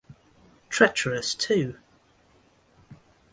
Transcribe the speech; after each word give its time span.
Treacherous 0.71 1.35
Too! 1.35 1.77